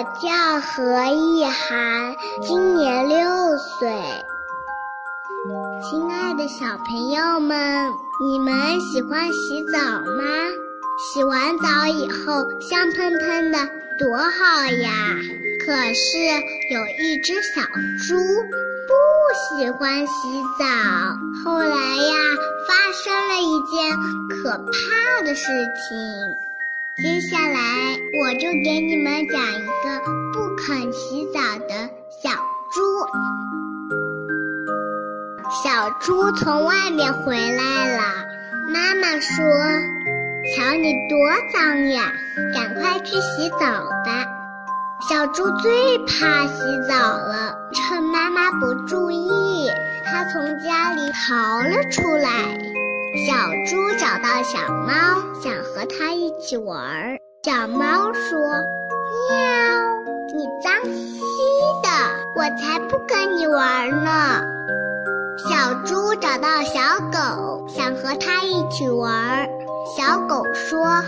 [0.00, 3.18] 我叫何意涵，今年六
[3.58, 3.90] 岁。
[5.82, 10.24] 亲爱的小朋友们，你们喜欢洗澡吗？
[11.12, 13.58] 洗完澡以后香喷喷的
[13.98, 14.90] 多好呀！
[15.66, 16.18] 可是
[16.70, 17.60] 有一只小
[18.08, 18.16] 猪
[18.88, 18.94] 不
[19.58, 20.64] 喜欢洗澡。
[21.44, 22.14] 后来呀，
[22.66, 23.94] 发生了一件
[24.30, 26.49] 可怕的事情。
[27.02, 27.58] 接下来
[28.20, 30.00] 我就给你们讲一个
[30.34, 32.30] 不肯洗澡的小
[32.70, 33.06] 猪。
[35.64, 38.02] 小猪从外面回来了，
[38.68, 39.42] 妈妈说。
[40.56, 41.18] 瞧你多
[41.52, 42.12] 脏呀！
[42.54, 44.26] 赶快去洗澡吧。
[45.08, 49.70] 小猪最怕洗澡了，趁妈妈不注意，
[50.04, 52.69] 它从家里逃了出来。
[53.12, 53.34] 小
[53.66, 54.94] 猪找到小猫，
[55.42, 57.18] 想和它一起玩儿。
[57.42, 58.38] 小猫说
[59.28, 59.36] ：“喵，
[60.32, 61.28] 你脏兮兮
[61.82, 61.88] 的，
[62.36, 64.40] 我才不跟你玩呢。”
[65.50, 69.48] 小猪找到小狗，想和它一起玩儿。
[69.96, 71.02] 小狗说：“汪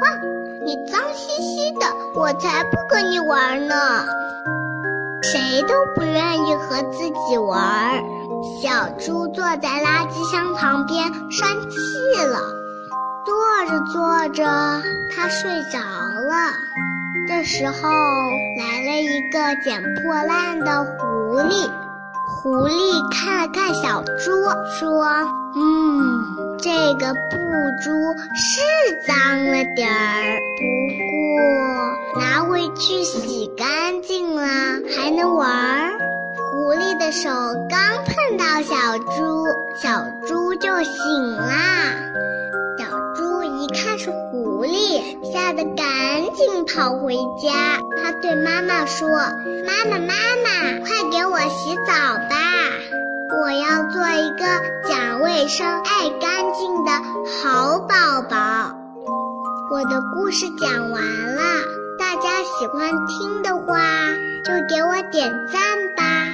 [0.00, 0.20] 汪，
[0.64, 4.06] 你脏兮兮的，我才不跟你玩呢。”
[5.24, 8.04] 谁都不愿意和自己玩儿。
[8.62, 11.76] 小猪坐在垃圾箱旁边生气
[12.24, 12.38] 了，
[13.24, 13.34] 坐
[13.68, 14.44] 着坐着，
[15.14, 16.52] 它睡着了。
[17.26, 17.72] 这时候
[18.58, 21.70] 来了一个捡破烂的狐狸，
[22.42, 24.30] 狐狸看了看小猪，
[24.78, 25.06] 说
[25.56, 26.24] ：“嗯。”
[26.64, 27.36] 这个布
[27.82, 27.90] 猪
[28.34, 28.60] 是
[29.06, 30.62] 脏了点儿，不
[30.96, 34.46] 过拿回去洗干净了
[34.96, 35.46] 还能玩。
[35.48, 35.93] 狐狸
[37.04, 37.28] 的手
[37.68, 41.92] 刚碰到小猪，小猪就醒啦。
[42.78, 47.52] 小猪一看是狐狸，吓得赶紧跑回家。
[48.02, 49.06] 它对妈妈说
[49.68, 51.92] ：“妈妈，妈妈，快给我洗澡
[52.30, 52.36] 吧！”
[53.38, 54.46] 我要做一个
[54.88, 56.92] 讲卫生、爱干净的
[57.42, 58.72] 好宝宝。
[59.70, 61.02] 我的故事讲完
[61.34, 61.42] 了，
[61.98, 63.76] 大家喜欢听的话，
[64.42, 65.60] 就给我点赞
[65.94, 66.33] 吧，